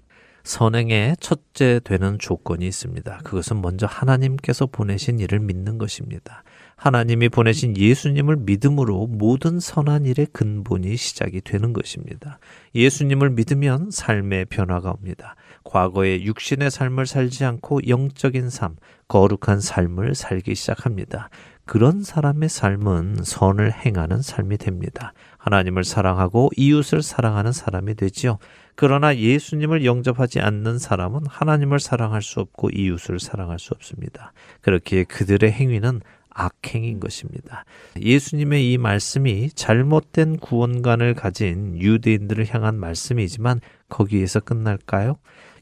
[0.45, 3.19] 선행의 첫째 되는 조건이 있습니다.
[3.25, 6.43] 그것은 먼저 하나님께서 보내신 일을 믿는 것입니다.
[6.77, 12.39] 하나님이 보내신 예수님을 믿음으로 모든 선한 일의 근본이 시작이 되는 것입니다.
[12.73, 15.35] 예수님을 믿으면 삶의 변화가 옵니다.
[15.65, 18.77] 과거의 육신의 삶을 살지 않고 영적인 삶,
[19.09, 21.29] 거룩한 삶을 살기 시작합니다.
[21.67, 25.13] 그런 사람의 삶은 선을 행하는 삶이 됩니다.
[25.37, 28.39] 하나님을 사랑하고 이웃을 사랑하는 사람이 되지요.
[28.75, 34.33] 그러나 예수님을 영접하지 않는 사람은 하나님을 사랑할 수 없고 이웃을 사랑할 수 없습니다.
[34.61, 37.65] 그렇기에 그들의 행위는 악행인 것입니다.
[37.99, 43.59] 예수님의 이 말씀이 잘못된 구원관을 가진 유대인들을 향한 말씀이지만
[43.89, 45.17] 거기에서 끝날까요?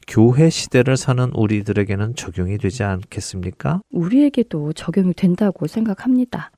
[0.06, 3.80] 교회 시대를 사는 우리들에게는 적용이 되지 않겠습니까?
[3.90, 6.52] 우리에게도 적용이 된다고 생각합니다.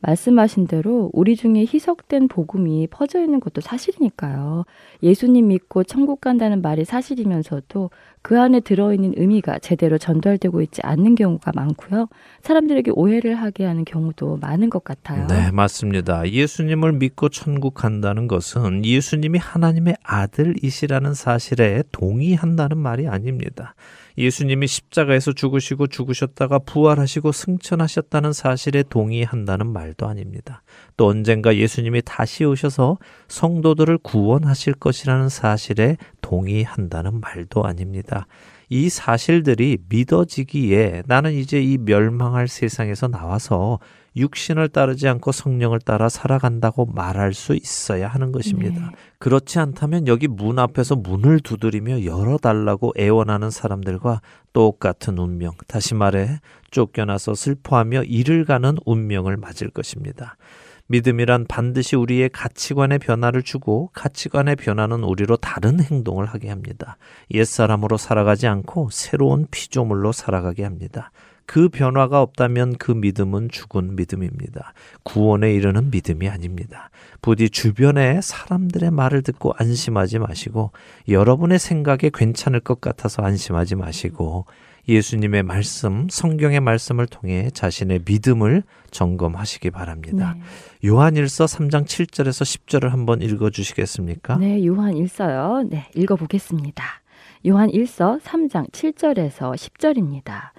[0.00, 4.64] 말씀하신 대로 우리 중에 희석된 복음이 퍼져 있는 것도 사실이니까요.
[5.02, 7.90] 예수님 믿고 천국 간다는 말이 사실이면서도
[8.22, 12.08] 그 안에 들어있는 의미가 제대로 전달되고 있지 않는 경우가 많고요.
[12.42, 15.26] 사람들에게 오해를 하게 하는 경우도 많은 것 같아요.
[15.26, 16.28] 네, 맞습니다.
[16.28, 23.74] 예수님을 믿고 천국 간다는 것은 예수님이 하나님의 아들이시라는 사실에 동의한다는 말이 아닙니다.
[24.18, 30.62] 예수님이 십자가에서 죽으시고 죽으셨다가 부활하시고 승천하셨다는 사실에 동의한다는 말도 아닙니다.
[30.96, 32.98] 또 언젠가 예수님이 다시 오셔서
[33.28, 38.26] 성도들을 구원하실 것이라는 사실에 동의한다는 말도 아닙니다.
[38.68, 43.80] 이 사실들이 믿어지기에 나는 이제 이 멸망할 세상에서 나와서
[44.16, 48.80] 육신을 따르지 않고 성령을 따라 살아간다고 말할 수 있어야 하는 것입니다.
[48.80, 48.96] 네.
[49.18, 54.20] 그렇지 않다면 여기 문 앞에서 문을 두드리며 열어달라고 애원하는 사람들과
[54.52, 56.40] 똑같은 운명, 다시 말해
[56.70, 60.36] 쫓겨나서 슬퍼하며 이를 가는 운명을 맞을 것입니다.
[60.90, 66.96] 믿음이란 반드시 우리의 가치관의 변화를 주고 가치관의 변화는 우리로 다른 행동을 하게 합니다.
[67.30, 71.12] 옛사람으로 살아가지 않고 새로운 피조물로 살아가게 합니다.
[71.50, 74.72] 그 변화가 없다면 그 믿음은 죽은 믿음입니다.
[75.02, 76.90] 구원에 이르는 믿음이 아닙니다.
[77.22, 80.70] 부디 주변의 사람들의 말을 듣고 안심하지 마시고
[81.08, 84.46] 여러분의 생각에 괜찮을 것 같아서 안심하지 마시고
[84.88, 90.36] 예수님의 말씀, 성경의 말씀을 통해 자신의 믿음을 점검하시기 바랍니다.
[90.38, 90.88] 네.
[90.88, 94.36] 요한일서 3장 7절에서 10절을 한번 읽어 주시겠습니까?
[94.36, 95.68] 네, 요한 1서요.
[95.68, 96.84] 네, 읽어 보겠습니다.
[97.48, 100.50] 요한 1서 3장 7절에서 10절입니다.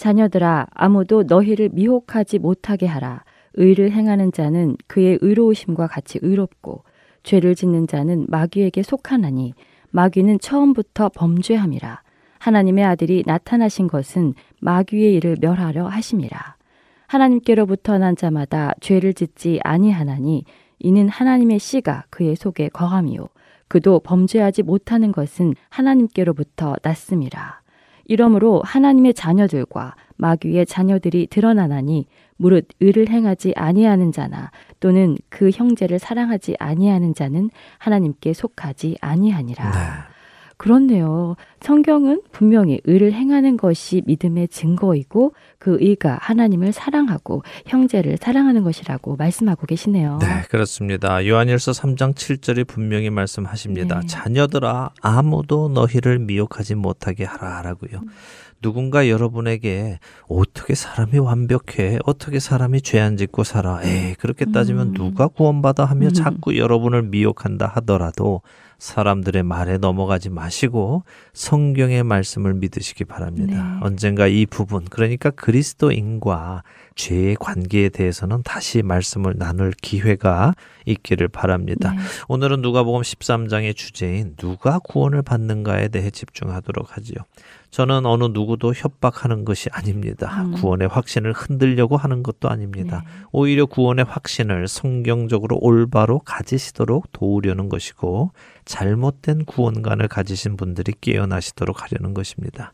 [0.00, 3.22] 자녀들아, 아무도 너희를 미혹하지 못하게 하라.
[3.52, 6.84] 의를 행하는 자는 그의 의로우심과 같이 의롭고,
[7.22, 9.52] 죄를 짓는 자는 마귀에게 속하나니,
[9.90, 12.00] 마귀는 처음부터 범죄함이라.
[12.38, 16.56] 하나님의 아들이 나타나신 것은 마귀의 일을 멸하려 하심이라.
[17.06, 20.44] 하나님께로부터 난 자마다 죄를 짓지 아니하나니
[20.78, 23.28] 이는 하나님의 씨가 그의 속에 거함이요
[23.68, 27.59] 그도 범죄하지 못하는 것은 하나님께로부터 났음이라.
[28.10, 32.08] 이러므로 하나님의 자녀들과 마귀의 자녀들이 드러나나니
[32.38, 34.50] 무릇 의를 행하지 아니하는 자나
[34.80, 39.64] 또는 그 형제를 사랑하지 아니하는 자는 하나님께 속하지 아니하니라.
[39.70, 40.09] 네.
[40.60, 41.36] 그렇네요.
[41.62, 49.66] 성경은 분명히 의를 행하는 것이 믿음의 증거이고 그 의가 하나님을 사랑하고 형제를 사랑하는 것이라고 말씀하고
[49.66, 50.18] 계시네요.
[50.20, 51.26] 네, 그렇습니다.
[51.26, 54.00] 요한일서 3장 7절이 분명히 말씀하십니다.
[54.00, 54.06] 네.
[54.06, 58.02] 자녀들아 아무도 너희를 미혹하지 못하게 하라라고요.
[58.60, 59.98] 누군가 여러분에게
[60.28, 62.00] 어떻게 사람이 완벽해?
[62.04, 63.80] 어떻게 사람이 죄 안 짓고 살아?
[63.82, 64.92] 에이, 그렇게 따지면 음.
[64.92, 66.12] 누가 구원받아 하며 음.
[66.12, 68.42] 자꾸 여러분을 미혹한다 하더라도
[68.80, 71.04] 사람들의 말에 넘어가지 마시고
[71.34, 73.62] 성경의 말씀을 믿으시기 바랍니다.
[73.62, 73.78] 네.
[73.82, 76.64] 언젠가 이 부분, 그러니까 그리스도인과
[76.96, 80.54] 죄의 관계에 대해서는 다시 말씀을 나눌 기회가
[80.86, 81.92] 있기를 바랍니다.
[81.92, 81.98] 네.
[82.28, 87.16] 오늘은 누가복음 13장의 주제인 누가 구원을 받는가에 대해 집중하도록 하지요.
[87.70, 90.42] 저는 어느 누구도 협박하는 것이 아닙니다.
[90.42, 90.52] 음.
[90.52, 93.04] 구원의 확신을 흔들려고 하는 것도 아닙니다.
[93.04, 93.26] 네.
[93.32, 98.32] 오히려 구원의 확신을 성경적으로 올바로 가지시도록 도우려는 것이고
[98.64, 102.72] 잘못된 구원관을 가지신 분들이 깨어나시도록 하려는 것입니다.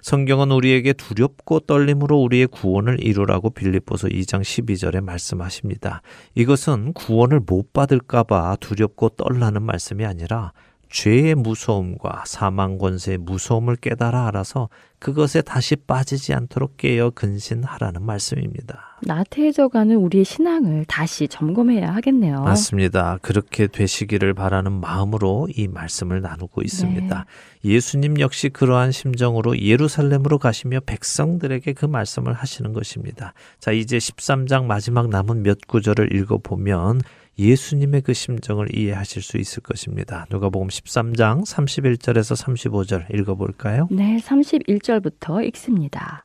[0.00, 6.02] 성경은 우리에게 두렵고 떨림으로 우리의 구원을 이루라고 빌립보서 2장 12절에 말씀하십니다.
[6.34, 10.52] 이것은 구원을 못 받을까봐 두렵고 떨라는 말씀이 아니라
[10.90, 14.68] 죄의 무서움과 사망 권세의 무서움을 깨달아 알아서
[14.98, 18.98] 그것에 다시 빠지지 않도록 깨어 근신하라는 말씀입니다.
[19.02, 22.40] 나태해져가는 우리의 신앙을 다시 점검해야 하겠네요.
[22.40, 23.18] 맞습니다.
[23.22, 27.26] 그렇게 되시기를 바라는 마음으로 이 말씀을 나누고 있습니다.
[27.64, 33.34] 예수님 역시 그러한 심정으로 예루살렘으로 가시며 백성들에게 그 말씀을 하시는 것입니다.
[33.60, 37.02] 자, 이제 13장 마지막 남은 몇 구절을 읽어보면
[37.38, 40.26] 예수님의 그 심정을 이해하실 수 있을 것입니다.
[40.30, 43.88] 누가복음 13장 31절에서 35절 읽어 볼까요?
[43.90, 46.24] 네, 31절부터 읽습니다.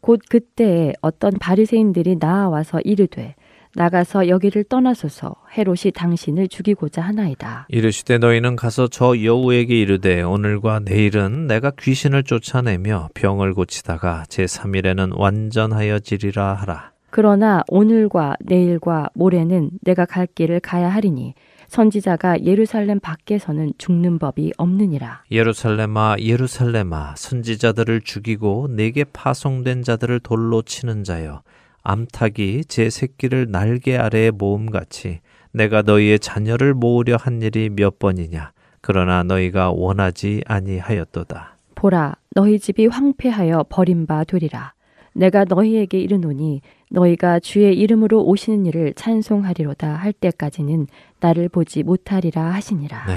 [0.00, 3.34] 곧 그때에 어떤 바리새인들이 나와서 이르되
[3.76, 7.66] 나가서 여기를 떠나소서 헤롯이 당신을 죽이고자 하나이다.
[7.70, 15.18] 이르시되 너희는 가서 저 여우에게 이르되 오늘과 내일은 내가 귀신을 쫓아내며 병을 고치다가 제 3일에는
[15.18, 16.93] 완전하여 지리라 하라.
[17.16, 21.34] 그러나 오늘과 내일과 모레는 내가 갈 길을 가야 하리니
[21.68, 25.22] 선지자가 예루살렘 밖에서는 죽는 법이 없느니라.
[25.30, 31.42] 예루살렘아 예루살렘아 선지자들을 죽이고 내게 파송된 자들을 돌로 치는 자여
[31.84, 35.20] 암탉이 제 새끼를 날개 아래에 모음같이
[35.52, 38.50] 내가 너희의 자녀를 모으려 한 일이 몇 번이냐
[38.80, 41.58] 그러나 너희가 원하지 아니하였도다.
[41.76, 44.74] 보라, 너희 집이 황폐하여 버림바 되리라.
[45.14, 46.60] 내가 너희에게 이르노니
[46.94, 50.86] 너희가 주의 이름으로 오시는 일을 찬송하리로다 할 때까지는
[51.20, 53.06] 나를 보지 못하리라 하시니라.
[53.06, 53.14] 네.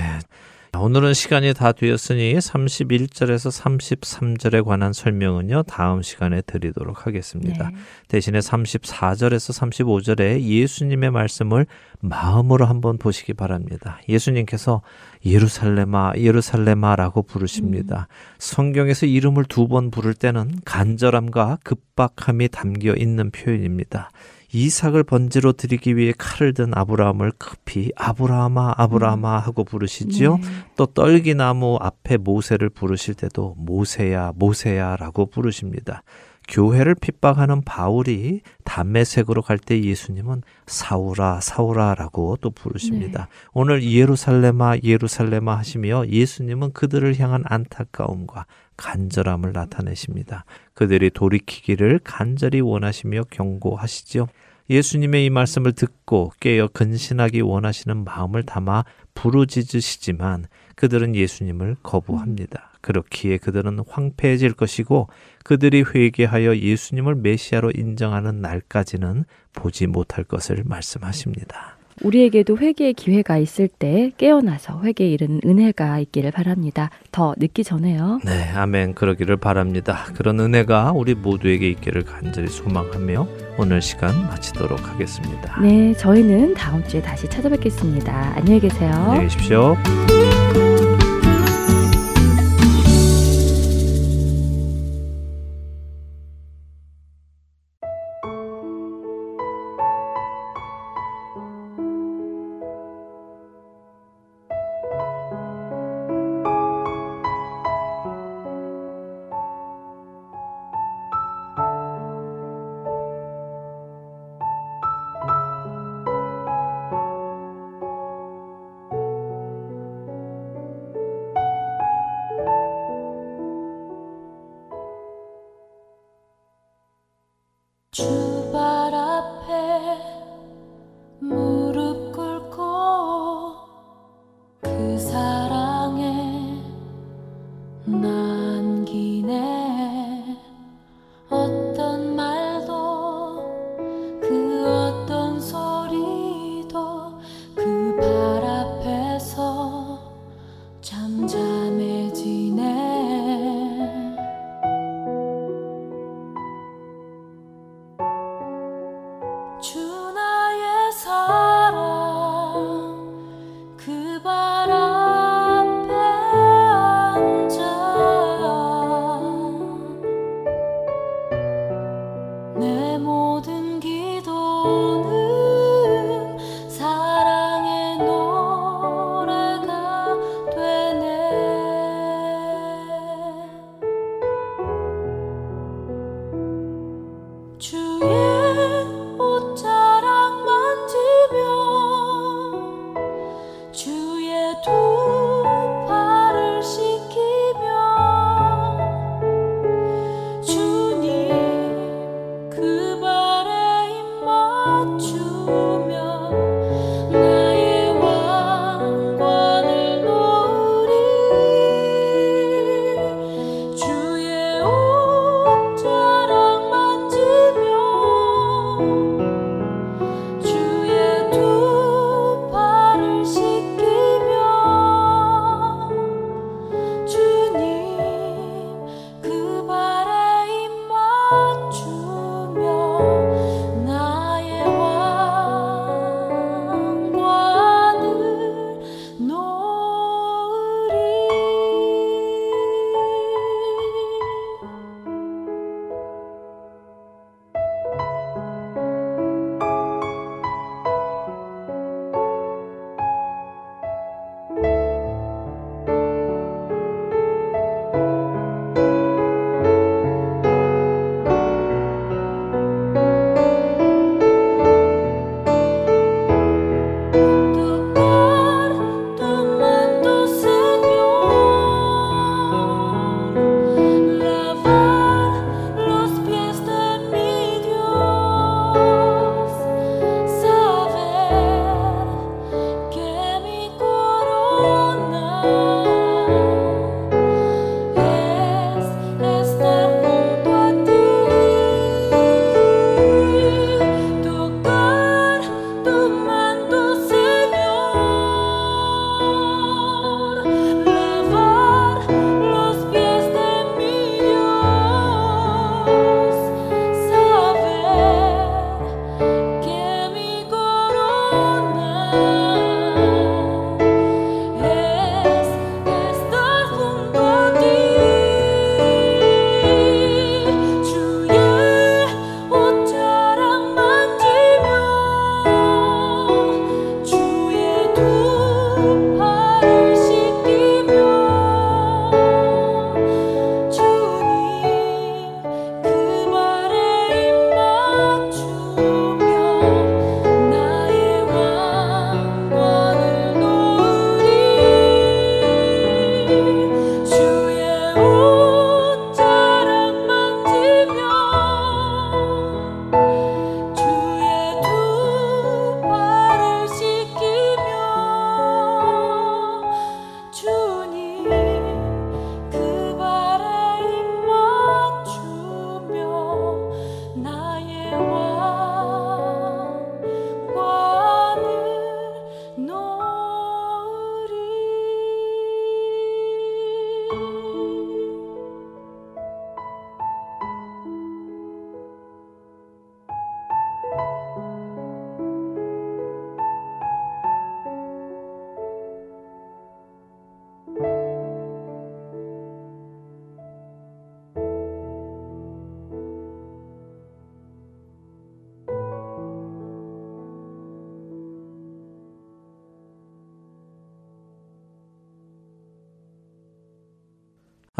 [0.79, 7.69] 오늘은 시간이 다 되었으니 31절에서 33절에 관한 설명은요, 다음 시간에 드리도록 하겠습니다.
[7.69, 7.75] 네.
[8.07, 11.65] 대신에 34절에서 35절에 예수님의 말씀을
[11.99, 13.99] 마음으로 한번 보시기 바랍니다.
[14.07, 14.81] 예수님께서
[15.25, 18.07] 예루살렘아, 예루살렘아라고 부르십니다.
[18.39, 24.09] 성경에서 이름을 두 번 부를 때는 간절함과 급박함이 담겨 있는 표현입니다.
[24.53, 30.37] 이삭을 번지로 드리기 위해 칼을 든 아브라함을 급히 아브라함아 아브라함아 하고 부르시지요.
[30.37, 30.43] 네.
[30.75, 36.03] 또 떨기나무 앞에 모세를 부르실 때도 모세야 모세야라고 부르십니다.
[36.47, 43.27] 교회를 핍박하는 바울이 담메색으로 갈 때 예수님은 사울아 사울아라고 또 부르십니다.
[43.51, 48.45] 오늘 예루살렘아 예루살렘아 하시며 예수님은 그들을 향한 안타까움과
[48.77, 50.45] 간절함을 나타내십니다.
[50.73, 54.27] 그들이 돌이키기를 간절히 원하시며 경고하시죠.
[54.69, 62.71] 예수님의 이 말씀을 듣고 깨어 근신하기 원하시는 마음을 담아 부르짖으시지만 그들은 예수님을 거부합니다.
[62.81, 65.09] 그렇기에 그들은 황폐해질 것이고
[65.43, 71.76] 그들이 회개하여 예수님을 메시아로 인정하는 날까지는 보지 못할 것을 말씀하십니다.
[72.03, 76.89] 우리에게도 회개의 기회가 있을 때 깨어나서 회개에 이르는 은혜가 있기를 바랍니다.
[77.11, 78.19] 더 늦기 전에요.
[78.25, 78.93] 네, 아멘.
[78.93, 80.05] 그러기를 바랍니다.
[80.15, 83.27] 그런 은혜가 우리 모두에게 있기를 간절히 소망하며
[83.57, 85.59] 오늘 시간 마치도록 하겠습니다.
[85.61, 88.33] 네, 저희는 다음 주에 다시 찾아뵙겠습니다.
[88.35, 88.91] 안녕히 계세요.
[88.93, 89.75] 안녕히 계십시오.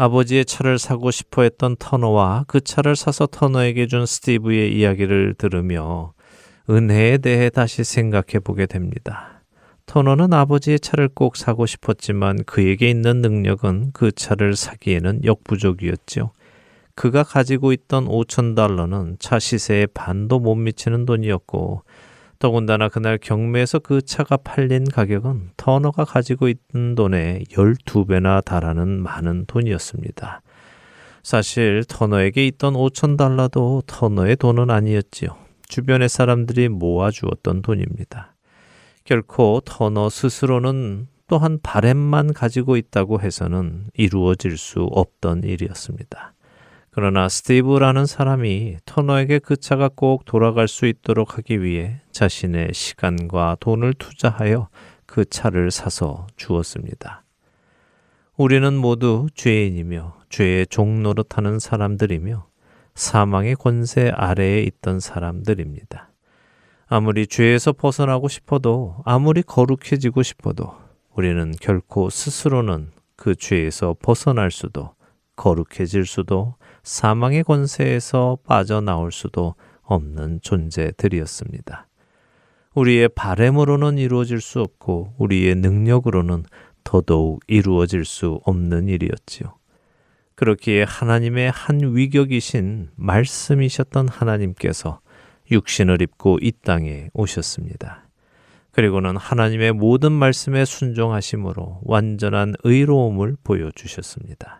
[0.00, 6.12] 아버지의 차를 사고 싶어 했던 터너와 그 차를 사서 터너에게 준 스티브의 이야기를 들으며
[6.70, 9.42] 은혜에 대해 다시 생각해 보게 됩니다.
[9.86, 16.30] 터너는 아버지의 차를 꼭 사고 싶었지만 그에게 있는 능력은 그 차를 사기에는 역부족이었죠.
[16.94, 21.82] 그가 가지고 있던 5천 달러는 차 시세의 반도 못 미치는 돈이었고
[22.38, 30.42] 더군다나 그날 경매에서 그 차가 팔린 가격은 터너가 가지고 있던 돈의 12배나 달하는 많은 돈이었습니다.
[31.22, 35.36] 사실 터너에게 있던 5천 달러도 터너의 돈은 아니었지요.
[35.68, 38.34] 주변의 사람들이 모아주었던 돈입니다.
[39.04, 46.34] 결코 터너 스스로는 또한 바램만 가지고 있다고 해서는 이루어질 수 없던 일이었습니다.
[47.00, 53.94] 그러나 스티브라는 사람이 터너에게 그 차가 꼭 돌아갈 수 있도록 하기 위해 자신의 시간과 돈을
[53.94, 54.68] 투자하여
[55.06, 57.22] 그 차를 사서 주었습니다.
[58.36, 62.48] 우리는 모두 죄인이며 죄의 종 노릇하는 사람들이며
[62.96, 66.10] 사망의 권세 아래에 있던 사람들입니다.
[66.88, 70.74] 아무리 죄에서 벗어나고 싶어도 아무리 거룩해지고 싶어도
[71.14, 74.94] 우리는 결코 스스로는 그 죄에서 벗어날 수도
[75.36, 81.86] 거룩해질 수도 사망의 권세에서 빠져나올 수도 없는 존재들이었습니다.
[82.74, 86.44] 우리의 바램으로는 이루어질 수 없고 우리의 능력으로는
[86.84, 89.58] 더더욱 이루어질 수 없는 일이었지요.
[90.36, 95.00] 그렇기에 하나님의 한 위격이신 말씀이셨던 하나님께서
[95.50, 98.08] 육신을 입고 이 땅에 오셨습니다.
[98.70, 104.57] 그리고는 하나님의 모든 말씀에 순종하심으로 완전한 의로움을 보여주셨습니다.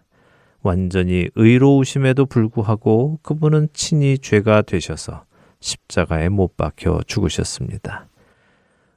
[0.69, 5.25] 완전히 의로우심에도 불구하고 그분은 친히 죄가 되셔서
[5.61, 8.07] 십자가에 못 박혀 죽으셨습니다.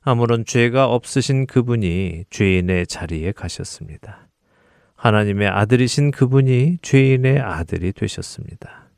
[0.01, 4.28] 아무런 죄가 없으신 그분이 죄인의 자리에 가셨습니다.
[4.95, 8.89] 하나님의 아들이신 그분이 죄인의 아들이 되셨습니다.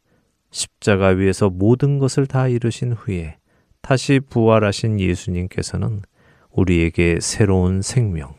[0.49, 3.37] 십자가 위에서 모든 것을 다 이루신 후에
[3.81, 6.01] 다시 부활하신 예수님께서는
[6.49, 8.33] 우리에게 새로운 생명,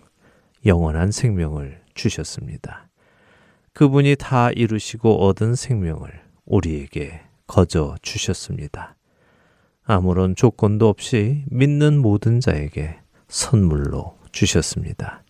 [0.67, 2.84] 영원한 생명을 주셨습니다.
[3.75, 6.09] 그분이 다 이루시고 얻은 생명을
[6.47, 8.97] 우리에게 거저 주셨습니다.
[9.85, 12.97] 아무런 조건도 없이 믿는 모든 자에게
[13.29, 15.25] 선물로 주셨습니다.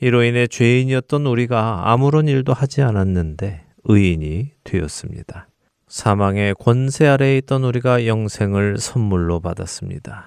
[0.00, 5.48] 이로 인해 죄인이었던 우리가 아무런 일도 하지 않았는데 의인이 되었습니다.
[5.88, 10.26] 사망의 권세 아래에 있던 우리가 영생을 선물로 받았습니다.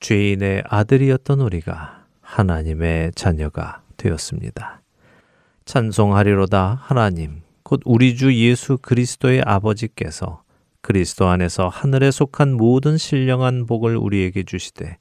[0.00, 4.83] 죄인의 아들이었던 우리가 하나님의 자녀가 되었습니다.
[5.64, 7.42] 찬송하리로다 하나님.
[7.62, 10.42] 곧 우리 주 예수 그리스도의 아버지께서
[10.82, 14.98] 그리스도 안에서 하늘에 속한 모든 신령한 복을 우리에게 주시되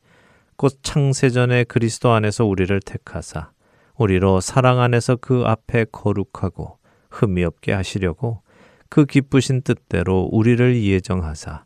[0.55, 3.51] 곧 창세전에 그리스도 안에서 우리를 택하사
[3.97, 6.77] 우리로 사랑 안에서 그 앞에 거룩하고
[7.11, 8.41] 흠이 없게 하시려고
[8.87, 11.65] 그 기쁘신 뜻대로 우리를 예정하사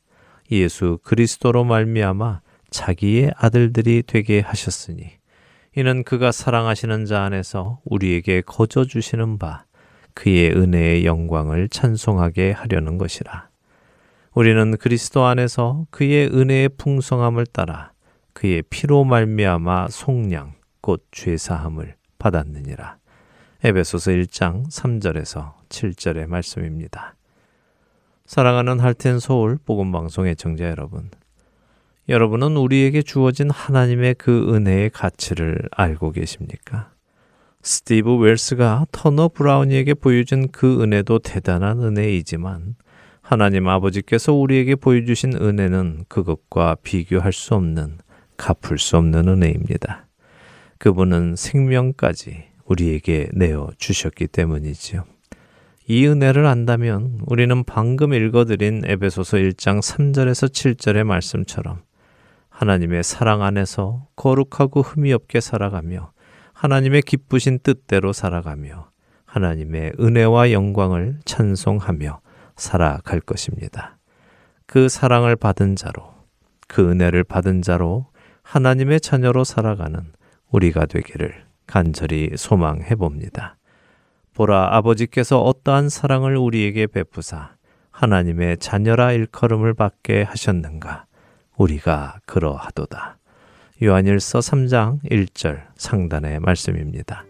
[0.51, 2.41] 예수 그리스도로 말미암아
[2.71, 5.16] 자기의 아들들이 되게 하셨으니
[5.77, 9.65] 이는 그가 사랑하시는 자 안에서 우리에게 거저 주시는 바
[10.15, 13.49] 그의 은혜의 영광을 찬송하게 하려는 것이라.
[14.33, 17.91] 우리는 그리스도 안에서 그의 은혜의 풍성함을 따라
[18.33, 22.97] 그의 피로 말미암아 속량 곧 죄사함을 받았느니라.
[23.63, 27.13] 에베소서 1장 3절에서 7절의 말씀입니다.
[28.25, 31.11] 사랑하는 할텐 서울 복음 방송의 청자 여러분.
[32.09, 36.91] 여러분은 우리에게 주어진 하나님의 그 은혜의 가치를 알고 계십니까?
[37.61, 42.75] 스티브 웰스가 터너 브라우니에게 보여준 그 은혜도 대단한 은혜이지만
[43.21, 47.97] 하나님 아버지께서 우리에게 보여주신 은혜는 그것과 비교할 수 없는
[48.37, 50.07] 갚을 수 없는 은혜입니다.
[50.77, 55.03] 그분은 생명까지 우리에게 내어 주셨기 때문이지요.
[55.89, 61.86] 이 은혜를 안다면 우리는 방금 읽어드린 에베소서 1장 3절에서 7절의 말씀처럼
[62.57, 66.11] 하나님의 사랑 안에서 거룩하고 흠이 없게 살아가며
[66.53, 68.89] 하나님의 기쁘신 뜻대로 살아가며
[69.25, 72.19] 하나님의 은혜와 영광을 찬송하며
[72.55, 73.99] 살아갈 것입니다.
[74.65, 76.15] 그 사랑을 받은 자로,
[76.67, 78.07] 그 은혜를 받은 자로
[78.41, 80.11] 하나님의 자녀로 살아가는
[80.49, 83.57] 우리가 되기를 간절히 소망해 봅니다.
[84.33, 87.51] 보라 아버지께서 어떠한 사랑을 우리에게 베푸사
[87.91, 91.06] 하나님의 자녀라 일컬음을 받게 하셨는가?
[91.57, 93.17] 우리가 그러하도다.
[93.83, 97.25] 요한일서 3장 1절 상단의 말씀입니다.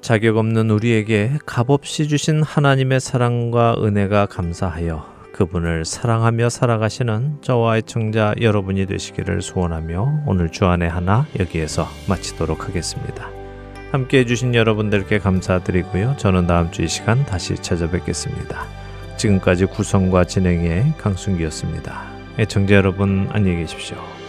[0.00, 8.86] 자격 없는 우리에게 값없이 주신 하나님의 사랑과 은혜가 감사하여 그분을 사랑하며 살아가시는 저와 의청자 여러분이
[8.86, 13.30] 되시기를 소원하며 오늘 주안의 하나 여기에서 마치도록 하겠습니다.
[13.90, 16.16] 함께 해주신 여러분들께 감사드리고요.
[16.18, 18.64] 저는 다음 주 이 시간 다시 찾아뵙겠습니다.
[19.16, 22.13] 지금까지 구성과 진행의 강순기였습니다.
[22.36, 24.23] 애청자 여러분 안녕히 계십시오.